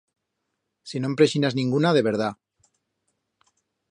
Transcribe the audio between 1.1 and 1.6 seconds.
preixinas